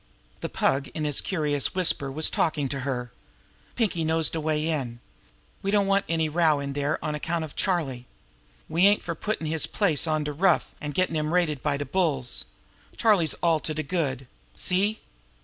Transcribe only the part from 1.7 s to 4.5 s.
whisper, was talking to her: "Pinkie knows de